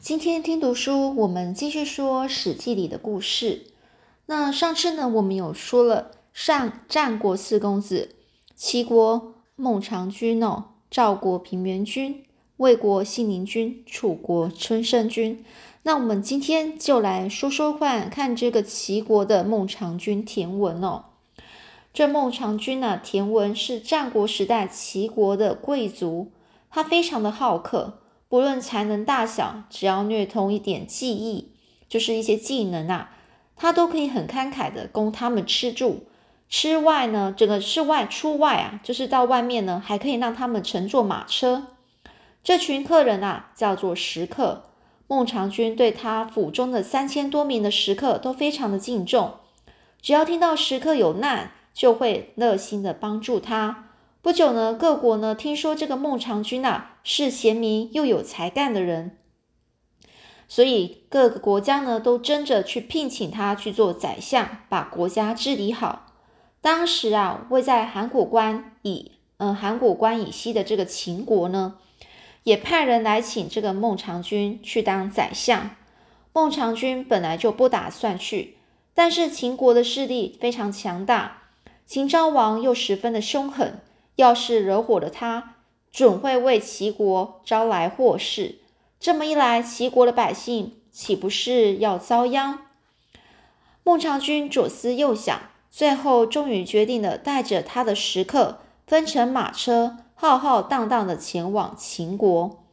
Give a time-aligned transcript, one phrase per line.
[0.00, 3.66] 今天听读书，我们继续说《史记》里的故事。
[4.26, 8.14] 那上次呢，我们有说了上战国四公子：
[8.54, 12.24] 齐国孟尝君哦，赵国平原君，
[12.58, 15.44] 魏国信陵君，楚国春申君。
[15.82, 21.06] 那我们今天就来说说看，看这个齐国的孟尝君田文哦。
[21.92, 26.30] 这孟尝君呢，田文是战国时代齐国的贵族，
[26.70, 27.98] 他非常的好客。
[28.28, 31.52] 不论才能大小，只要略通一点技艺，
[31.88, 33.10] 就是一些技能啊，
[33.56, 36.04] 他都可以很慷慨的供他们吃住。
[36.50, 41.68] 吃外呢，整个室外出外啊，就是到外面呢，还可以让他们乘坐马车。
[42.44, 44.64] 这群客人啊，叫做食客。
[45.06, 49.36] 孟尝君对他府中的三千多名的食客都非常的敬重，
[50.02, 53.87] 只要听到食客有难，就会热心的帮助他。
[54.28, 59.16] 不久呢，各国呢听说这个孟尝君啊是贤明又有才干的人，
[60.46, 66.12] 所以各个国家呢都争着去聘请他去做宰相，把国家治理好。
[66.60, 71.76] 当时啊，位在函谷关以嗯函谷关以西的这个秦国呢，
[72.42, 75.70] 也派人来请这个孟尝君去当宰相。
[76.34, 78.58] 孟尝君本来就不打算去，
[78.92, 81.44] 但是秦国的势力非常强大，
[81.86, 83.80] 秦昭王又十分的凶狠。
[84.18, 85.54] 要是惹火了他，
[85.92, 88.56] 准会为齐国招来祸事。
[88.98, 92.58] 这么一来，齐国的百姓岂不是要遭殃？
[93.84, 98.58] 孟尝君左思右想，最后终于决定了带着他的食客
[98.88, 102.64] 分乘马车，浩浩荡荡的前往秦国。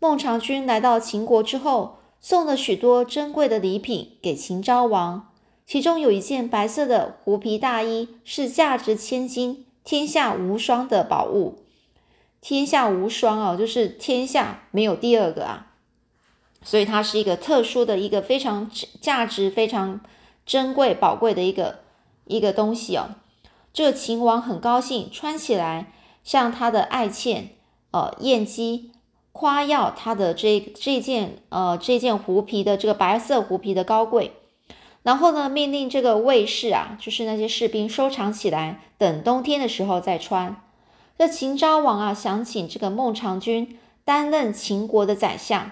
[0.00, 5.28] 孟尝君来到秦国之后，送了许多珍贵的礼品给秦昭王，
[5.64, 9.64] 其中有一件白色的狐皮大衣，是价值千金。
[9.88, 11.60] 天下无双的宝物，
[12.42, 15.68] 天下无双哦，就是天下没有第二个啊，
[16.62, 20.02] 所以它是一个特殊的一个非常价值非常
[20.44, 21.78] 珍贵宝贵的一个
[22.26, 23.14] 一个东西哦。
[23.72, 25.90] 这个秦王很高兴，穿起来
[26.22, 27.52] 向他的爱妾
[27.92, 28.92] 呃燕姬
[29.32, 34.32] 夸耀他的这这件呃这件狐皮的这个白色狐皮的高贵。
[35.08, 40.62] 然后呢，命令这个卫士啊，就是那些士兵收藏起来，等冬天的时候再穿。
[41.16, 45.70] 这秦昭王啊，想请这个孟尝君担任秦国的宰相，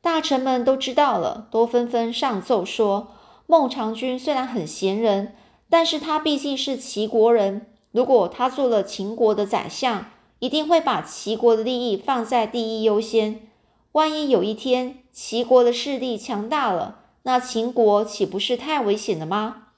[0.00, 3.08] 大臣们都知道了，都纷纷上奏说：
[3.46, 5.34] 孟尝君虽然很贤人，
[5.68, 10.06] 但是他毕竟是齐国人，如果他做了秦国的宰相，
[10.38, 13.46] 一定会把齐国的利益放在第一优先。
[13.92, 19.68] 万一有一天齐国的势力强大了，那秦国岂不是太危险了吗？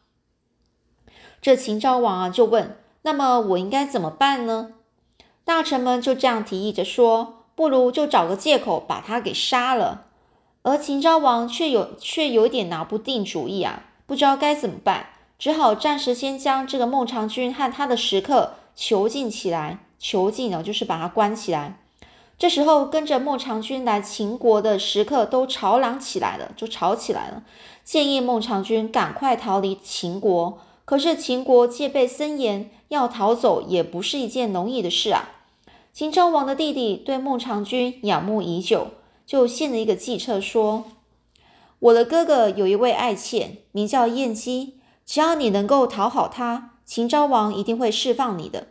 [1.40, 4.74] 这秦昭王啊就问：“那么我应该怎么办呢？”
[5.44, 10.06] 大臣们就这样提议着说：“不如就找个借口把他给杀了。”
[10.62, 19.80] 而秦昭王却有却有点拿不定主意啊，不知道该怎么办，只好暂时先将这个孟尝君和他的食客囚禁起来。
[19.98, 21.81] 囚禁呢，就是把他关起来。
[22.42, 27.44] 这时候，跟着孟尝君来秦国的食客都吵嚷起来了，就吵起来了，
[27.84, 30.58] 建议孟尝君赶快逃离秦国。
[30.84, 35.28] 可是秦国戒备森严，要逃走也不是一件容易的事啊。
[35.92, 38.88] 秦昭王的弟弟对孟尝君仰慕已久，
[39.24, 40.86] 就献了一个计策，说
[41.78, 48.66] ：“我的哥哥有一位爱妾，名叫燕姬，只要你能够讨好她，秦昭王一定会释放你的。”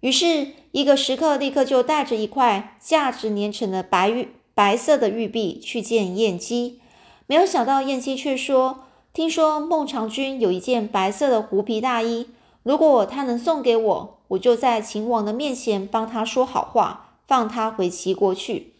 [0.00, 6.80] 于是，一个食客立刻就带着一块价值连城的白玉、白色的玉璧去见燕姬。
[7.26, 12.28] 没有想到，燕姬却说：“听说孟尝君有一件白色的狐皮大衣，
[12.62, 18.72] 如果他能送给我，我就在秦王的面前帮他说好话，放他回齐国去。”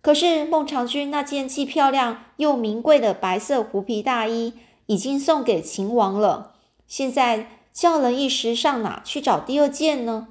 [0.00, 4.54] 可是，孟尝君那件既漂亮又名贵的白色狐皮大衣
[4.86, 6.52] 已经送给秦王了，
[6.86, 10.28] 现在叫人一时上哪去找第二件呢？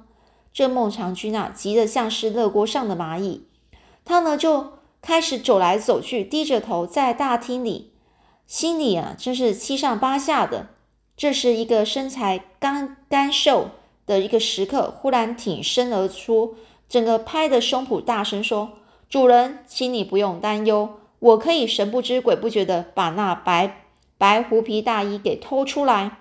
[0.54, 3.48] 这孟尝君啊，急得像是热锅上的蚂蚁。
[4.04, 7.90] 他呢，就开始走来走去，低着头在大厅里，
[8.46, 10.68] 心里啊，真是七上八下的。
[11.16, 13.70] 这时，一个身材干干瘦
[14.06, 16.54] 的一个食客忽然挺身而出，
[16.88, 18.74] 整个拍着胸脯大声说
[19.10, 23.86] ：“主人，请你不用担忧，我可以神不知鬼不觉的把那白
[24.16, 26.18] 白狐皮大衣给偷出来。”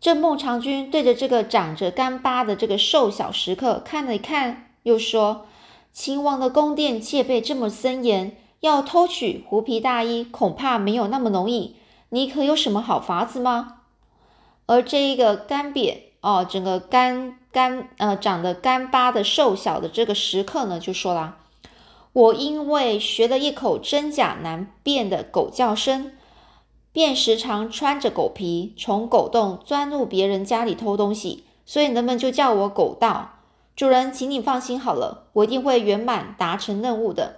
[0.00, 5.46] 这孟尝君对着这个长着干巴的这个瘦小食客看了一看，又说
[5.92, 11.74] ：“秦王的宫殿戒备这么森严，要偷取狐皮大衣，恐怕没有那么容易。
[12.10, 13.80] 你可有什么好法子吗？”
[14.66, 21.38] 而这一个干瘪哦，整个干干呃长得干巴的瘦小的这个食客呢，就说啦
[22.12, 26.12] ：“我因为学了一口真假难辨的狗叫声，
[26.98, 33.36] 便时常穿着狗皮从狗洞钻入别人家里偷东西，所以人们就叫我狗盗。
[33.76, 37.36] 主人，请你放心好了，我一定会圆满达成任务的。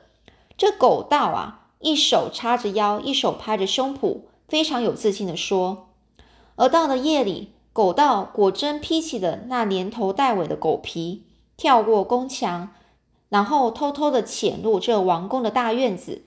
[0.56, 5.88] 这狗盗啊，一手叉着腰，一手拍着胸脯，非常有自信地说。
[6.56, 11.24] 而到了夜里，狗盗果真披起了那连头带尾的狗皮，
[11.58, 12.70] 跳过宫墙，
[13.28, 16.22] 然后偷偷的潜入这王宫的大院子。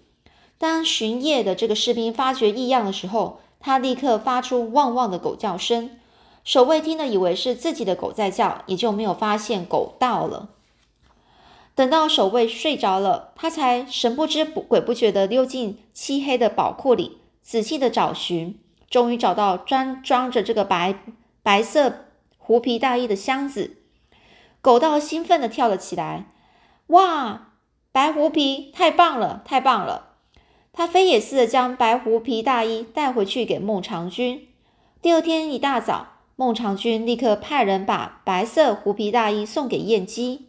[0.64, 6.00] 当巡夜的这个士兵发觉异样的时候，他立刻发出汪汪的狗叫声。
[6.46, 10.48] 守卫听了，以为是自己的狗在叫，也就没有发现狗到了。
[11.76, 18.58] 等到守卫睡着了，他才神不知鬼不觉地溜进漆黑的宝库里，仔细的找寻。
[18.90, 20.96] 终于找到装装着这个白
[21.42, 22.06] 白色
[22.38, 23.76] 狐皮大衣的箱子，
[24.62, 26.28] 狗道兴奋地跳了起来。
[26.88, 27.50] 哇，
[27.92, 30.12] 白狐皮太棒了，太棒了！
[30.74, 34.48] 他飞也似的将白狐皮大衣带回去给孟尝君。
[35.02, 40.48] 第二天一大早，孟尝君立刻派人把白色狐皮大衣送给燕姬。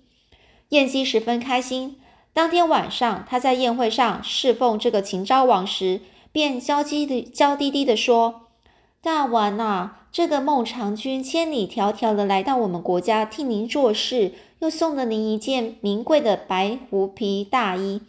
[0.71, 2.01] 燕姬十分开心。
[2.33, 6.01] 当天晚上，他在宴会上侍奉这个秦昭王时。
[6.33, 8.49] 便娇滴的娇滴滴的说
[9.01, 18.03] ：“大王啊，这个孟尝君千里迢迢的来到我们国家替您做事，又送了您一件名贵的白狐皮大衣。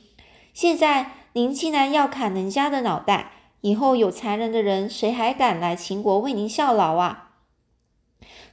[0.56, 7.32] 现在您竟然要砍人家的脑袋，以后有才能的人，谁还敢来秦国为您效劳啊？”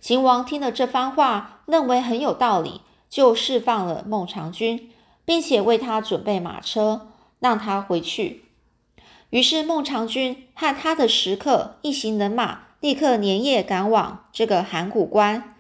[0.03, 4.91] 秦王听了这番话，认为很有道理，就释放了孟尝君，
[5.25, 8.47] 并且为他准备马车，让他回去。
[9.31, 15.55] 于是孟尝君和他的食客一行人马立刻连夜赶往这个函谷关，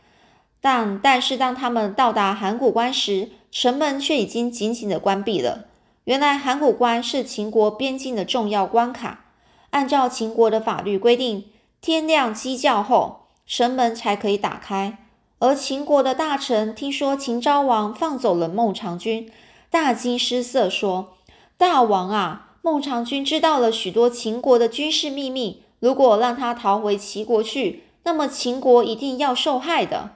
[0.60, 5.68] 但但是当他们到达函谷关时，城门却已经紧紧的关闭了。
[6.04, 9.26] 原来函谷关是秦国边境的重要关卡，
[9.70, 11.44] 按照秦国的法律规定，
[11.80, 14.98] 天亮鸡叫后，城门才可以打开。
[15.38, 19.30] 而秦国的大臣听说秦昭王放走了孟尝君，
[19.70, 21.14] 大惊失色，说
[21.56, 30.10] ：“大王啊！”孟尝君知道了许多秦国的军事秘密，如果让他逃回齐国去，那么秦国一定要受害的。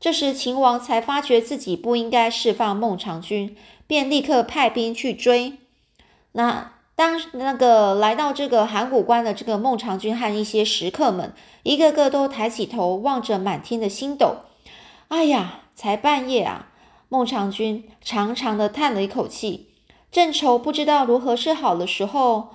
[0.00, 5.58] 这时，秦王才发觉自己不应该释放孟尝君，便立刻派兵去追。
[6.32, 14.36] 那当那个来到这个函谷关的这个孟尝君和一些食客们，一个个都抬起头望着满天的星斗。
[15.08, 16.68] 哎呀，才半夜啊！
[17.08, 19.70] 孟尝君长长的叹了一口气。
[20.10, 22.48] 正愁不知道如何是好的时候，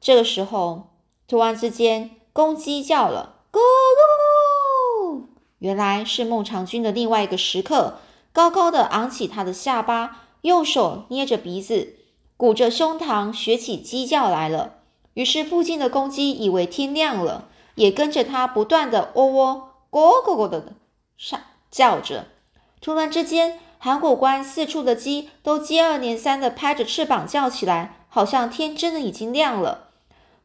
[0.00, 0.90] 这个时候
[1.26, 5.24] 突然之间，公鸡叫了，咕咕咕！
[5.58, 7.98] 原来是孟尝君的另外一个食客，
[8.32, 11.94] 高高的昂起他的下巴，右手捏着鼻子，
[12.36, 14.74] 鼓着胸膛学起鸡叫来了。
[15.14, 20.74] 于是附近的公鸡以为天亮了，也跟着他不断的喔喔咕咕咕的
[21.16, 21.40] 上
[21.70, 22.26] 叫着。
[22.80, 23.58] 突然之间。
[23.84, 29.88] 函谷关四处的鸡都接二连三的拍着翅膀叫起来，好像天真的已经亮了。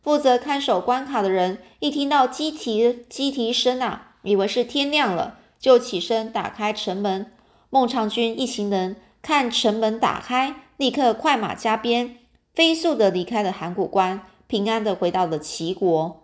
[0.01, 7.31] 负责看守关卡的人一听到鸡啼鸡啼声啊，以为是天亮了，就起身打开城门。
[7.69, 8.95] 孟尝君一行人
[9.27, 12.19] 看城门打开，立刻快马加鞭，
[12.53, 16.23] 飞速的离开了函谷关，平安的回到了齐国。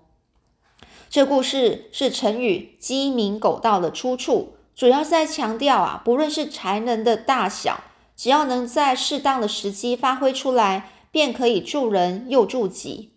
[1.09, 4.53] 这故事是成语“鸡鸣狗盗”的出处。
[4.73, 7.81] 主要在强调啊，不论是才能的大小，
[8.15, 13.11] 只要能在适当的时机发挥出来，便可以助人又助己。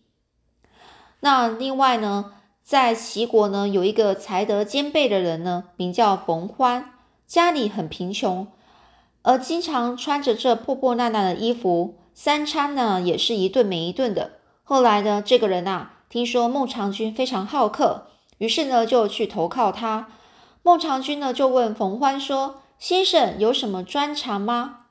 [1.20, 2.32] 那另外呢，
[2.64, 6.90] 在齐国呢，有一个才德兼备的人呢，名叫冯欢，
[7.24, 8.48] 家里很贫穷，
[9.26, 14.30] 而经常穿着这破破烂烂的衣服，三餐呢也是一顿没一顿的。
[14.62, 18.06] 后来呢，这个人啊，听说孟尝君非常好客，
[18.38, 20.06] 于是呢就去投靠他。
[20.62, 24.82] 孟尝君呢，就问冯欢说：“先生有什么专长吗？”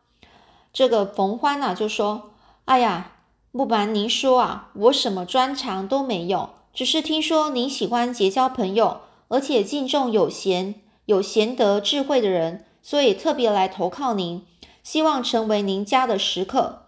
[0.73, 2.31] 这个冯欢呢，就说
[2.65, 3.13] ：“哎呀，
[3.53, 8.99] 不瞒您说啊，我什么专长都没有，只是听说您喜欢结交朋友，
[9.29, 10.75] 而且敬重有贤、
[11.05, 14.45] 有贤德、智慧的人，所以特别来投靠您，
[14.83, 16.83] 希望成为您家的食客。”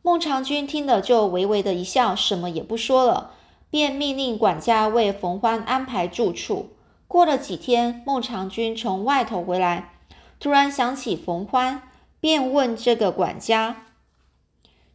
[0.00, 3.32] 孟尝君听了，就微微的一笑，什么也不说了，
[3.68, 6.70] 便命令管家为冯欢安排住处。
[7.06, 9.92] 过了几天，孟尝君从外头回来，
[10.40, 11.82] 突然想起冯欢，
[12.18, 13.88] 便问这个管家：“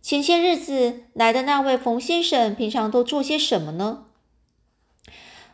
[0.01, 4.05] 前些日子来的那位冯先生，平常都做些什么呢？”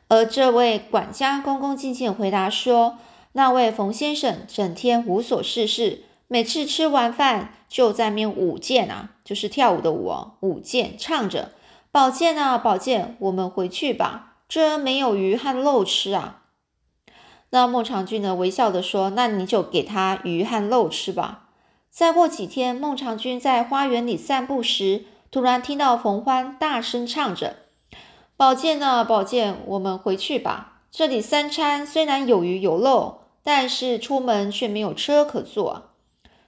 [0.08, 2.98] 而这位管家恭恭敬敬回答说
[3.38, 11.52] ：“那位冯先生整天无所事事，每次吃完饭就在面舞剑啊，就是跳舞的舞哦，舞剑唱着
[11.94, 16.46] “宝剑啊，宝剑，我们回去吧，这没有鱼和肉吃啊。”
[17.52, 21.50] 那孟尝君呢，微笑的说：“那你就给他鱼和肉吃吧。”
[21.92, 27.58] 再过几天，孟尝君在花园里散步时，突然听到冯欢大声唱着
[28.36, 30.82] ：“宝剑啊，宝剑，我们回去吧。
[30.90, 35.92] 这里三餐虽然有鱼有肉，但是出门却没有车可坐。”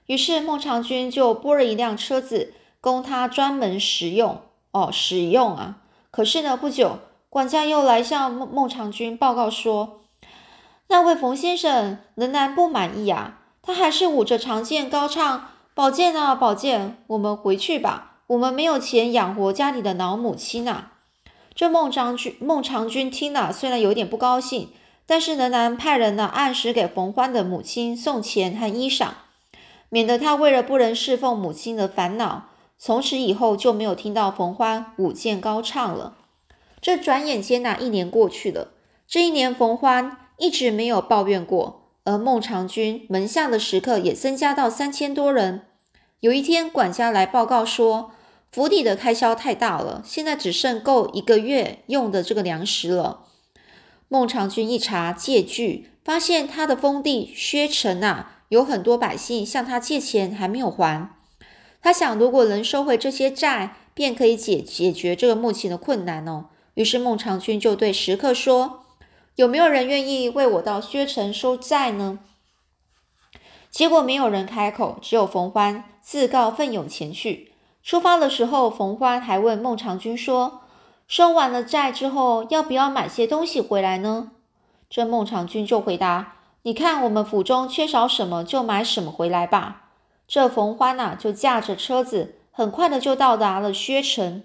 [0.04, 4.42] 于是孟尝君就拨了一辆车子供他专门食用。
[4.72, 5.78] 哦，使用啊！
[6.10, 6.98] 可是呢，不久
[7.30, 10.02] 管家又来向孟孟尝君报告说
[10.88, 18.18] ：“那位冯先生仍然不满意啊。”他还是舞着长剑高唱：“宝剑啊，宝剑，我们回去吧。
[18.26, 20.90] 我们没有钱养活家里的老母亲呐。”
[21.54, 24.68] 这孟尝君孟尝君听了，虽然有点不高兴，
[25.10, 29.08] 但是仍然派人呢按时给冯欢的母亲送钱和衣裳，
[29.88, 32.44] 免得他为了不能侍奉母亲的烦恼。
[32.78, 36.14] 从此以后就没有听到冯欢舞剑高唱了。
[36.80, 38.68] 这转眼间呐，一年过去了。
[39.08, 41.88] 这一年，冯欢一直没有抱怨过。
[42.04, 45.62] 而孟尝君门下的食客也增加到三千多人。
[46.20, 48.12] 有一天，管家来报告说，
[48.52, 53.24] 府邸的开销太大了，现在只剩够一个月用的这个粮食了。
[54.12, 61.14] 孟尝君一查借据，发现他的封地薛城啊，有很多百姓向他借钱还没有还。
[61.80, 66.46] 他想，如果能收回这些债，便可以解解决这个目前的困难哦。
[66.74, 68.80] 于是孟尝君就对食客说。
[69.36, 72.18] 有没有人愿意为我到薛城收债呢？
[73.70, 77.52] 结果没有人开口，只有冯欢自告奋勇前去。
[77.84, 80.62] 出发的时候，冯欢还问孟尝君说
[81.10, 84.30] ：“收完了债之后，要不要买些东西回来呢？”
[84.88, 89.88] 这孟尝君就回答：“你看我们府中缺少什么，就买什么回来吧。”
[90.28, 94.44] 这冯欢呐，就驾着车子，很快的就到达了薛城。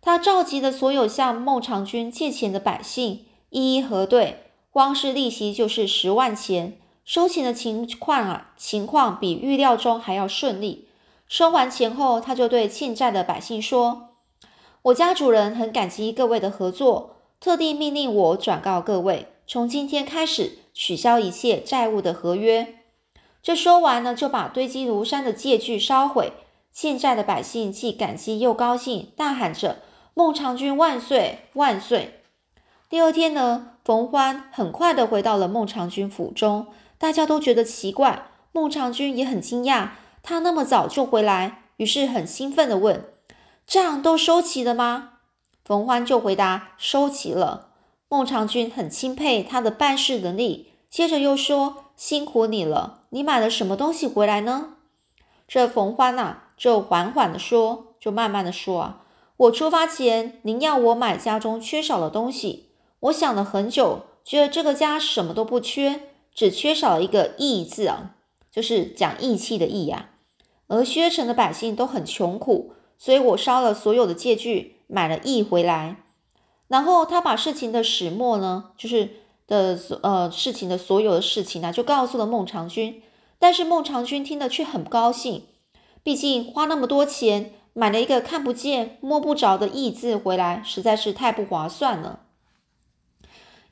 [0.00, 3.26] 他召集了所有向孟尝君借钱的百姓。
[3.50, 6.78] 一一核对，光是利息就是十万钱。
[7.04, 10.88] 收钱的情况啊，情况比预料中还要顺利。
[11.28, 14.11] 收完钱后，他就对欠债的百姓说
[14.82, 22.74] ：“我家主人很感激各位的合作，特地命令我转告各位，从今天开始取消一切债务的合约。”
[23.40, 26.32] 这说完呢，就把堆积如山的借据烧毁。
[26.72, 29.82] 欠债的百姓既感激又高兴，大喊着
[30.14, 32.20] ：“孟尝君万岁，万岁！”
[32.90, 36.66] 第二天呢，冯欢很快的回到了孟尝君府中，
[36.98, 39.90] 大家都觉得奇怪，孟尝君也很惊讶，
[40.22, 43.04] 他那么早就回来，于是很兴奋的问
[43.66, 45.10] ：“账都收齐了吗？”
[45.64, 47.68] 冯欢就回答：“收齐了。”
[48.08, 54.74] 孟尝君很钦佩他的办事能力，接着又说：“辛苦你了，你买了什么东西回来呢？”
[55.48, 59.02] 这冯欢呐，就缓缓的说，就慢慢的说啊
[59.36, 66.02] ：“我出发前，您要我买家中缺少的东西。”我想了很久，觉得这个家什么都不缺，
[66.34, 68.16] 只缺少了一个义字啊，
[68.50, 70.10] 就是讲义气的义呀。
[70.68, 75.96] 而薛城的百姓都很穷苦，所以我烧了所有的借据，买了义回来。
[76.68, 79.16] 然后他把事情的始末呢，就是
[79.48, 83.02] 的呃事情的所有的事情呢，就告诉了孟尝君。
[83.40, 85.46] 但是孟尝君听了却很不高兴，
[86.04, 92.20] 毕竟花那么多钱买了一个看不见摸不着的义字回来，实在是太不划算了。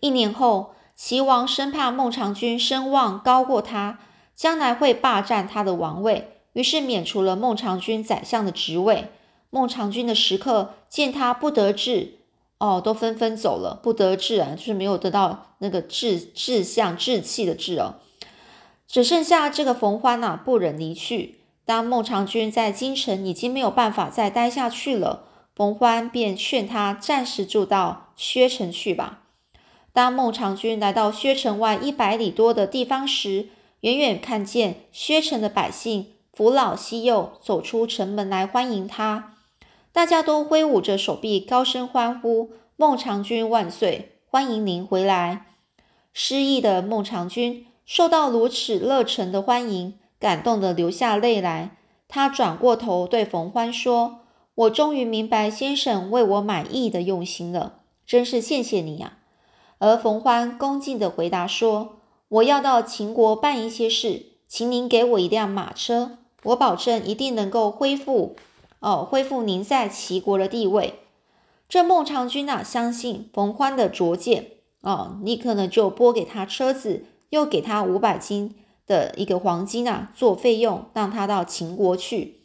[0.00, 4.00] 一年后，齐王生怕孟尝君声望高过他，
[4.34, 9.12] 将来会霸占他的王位，于是免除了孟尝君宰相的职位。
[9.50, 12.21] 孟尝君的食客见他不得志，
[12.59, 13.78] 哦，都纷纷走了。
[13.83, 17.97] 不得志啊，就是没有得到那个志志向、志气的志哦。
[18.87, 21.40] 只剩下这个冯欢呐，不忍离去。
[21.64, 29.23] 当孟尝君在京城已经没有办法再待下去了，冯欢便劝他暂时住到薛城去吧。
[29.92, 33.49] 当孟尝君来到薛城外一百里多的地方时，
[33.80, 39.35] 远远看见薛城的百姓扶老携幼走出城门来欢迎他，
[39.92, 44.20] 大家都挥舞着手臂，高声欢呼：“孟尝君万岁！
[44.30, 45.47] 欢迎您回来！”
[46.14, 51.76] 失意的孟尝君受到如此热忱的欢迎，感动得流下泪来。
[52.06, 54.20] 他转过头对冯欢说
[54.54, 59.18] ：“我终于明白先生为我满意的用心了，真是谢谢你呀！”
[59.78, 61.97] 而冯欢恭敬地回答说
[62.28, 68.37] ：“我要到秦国办一些事，请您给我一辆马车，我保证一定能够恢复，
[68.80, 70.94] 哦，恢复您在齐国的地位。”
[71.68, 74.49] 这孟尝君啊，相信冯欢的拙见，
[74.80, 78.56] 哦，立刻呢就拨给他车子，又给他五百斤
[78.88, 82.40] 的一个黄金啊做费用，让他到秦国去。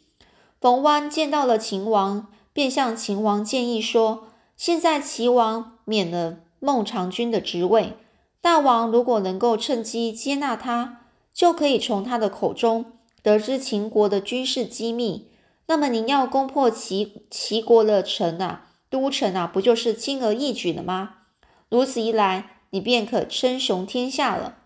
[0.60, 7.94] 冯欢见到了秦王，便向秦王建议说：“现在齐王免了孟尝君的职位，
[8.40, 11.00] 大王如果能够趁机接纳他，
[11.34, 12.84] 就可以从他的口中
[13.22, 15.26] 得知秦国的军事机密。
[15.66, 21.16] 那么您要攻破齐齐国的城啊，都城啊，不就是轻而易举了吗？
[21.68, 24.58] 如此一来，你便可称雄天下了。”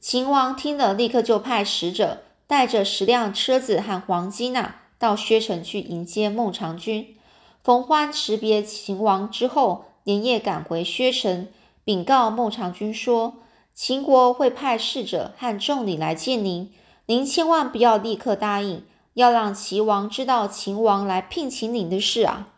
[0.00, 7.16] 秦王听了，立刻就派使者带着十辆车子和黄金呐，到薛城去迎接孟尝君。
[7.62, 11.48] 冯欢辞别秦王之后，连夜赶回薛城，
[11.84, 13.38] 禀告孟尝君说
[13.74, 16.72] ：“秦国会派使者和众礼来见您，
[17.06, 18.84] 您千万不要立刻答应，
[19.18, 22.48] 要让齐王知道秦王来聘请您的事啊。”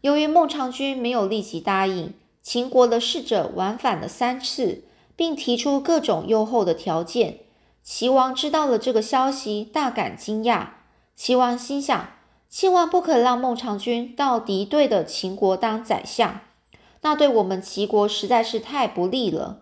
[0.00, 4.84] 由于孟尝君没有立即答应，秦国的使者往返了三次。
[5.16, 7.38] 并提出各种优厚的条件。
[7.84, 10.68] 齐王知道了这个消息，大感惊讶。
[11.14, 12.08] 齐王心想：
[12.50, 16.40] 千万不可让孟尝君到敌对的秦国当宰相，
[17.02, 19.60] 那对我们齐国实在是太不利了。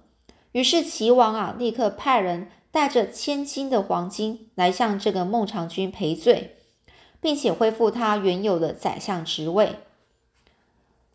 [0.52, 6.56] 于是齐王啊，立刻派人带着千金的黄金来向这个孟尝君赔罪，
[7.20, 9.76] 并且恢复他原有的宰相职位。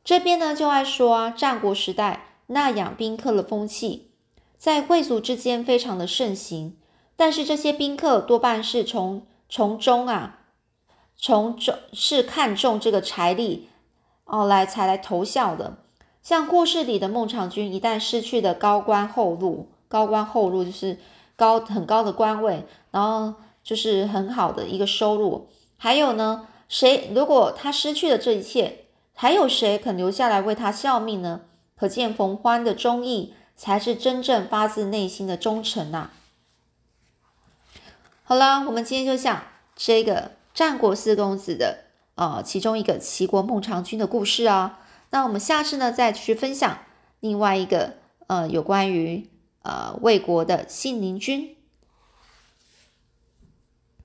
[0.05, 4.11] 这边呢，就爱说啊，战国时代纳养宾客的风气。
[4.57, 6.77] 在贵族之间非常的盛行，
[7.15, 10.39] 但是这些宾客多半是从从中啊，
[11.15, 13.69] 从中是看重这个财力
[14.25, 15.77] 哦来才来投效的。
[16.23, 20.99] 像故事里的孟尝君，一旦失去了高官厚禄，高官厚禄就是
[21.38, 25.48] 高很高的官位，然后就是很好的一个收入。
[25.77, 31.44] 还有呢，谁如果他失去了这一切，还有谁肯留下来为他效命呢？
[31.77, 33.34] 可见冯欢的忠义。
[33.60, 36.12] 才是真正发自内心的忠诚呐！
[38.24, 39.41] 好了，我们今天就讲
[39.75, 44.82] 这个战国四公子的呃其中一个齐国孟尝君的故事啊。
[45.10, 46.77] 那我们下次呢再去分享
[47.20, 47.94] 另外一个
[48.27, 49.27] 呃有关于
[49.68, 51.56] 呃魏国的信陵君。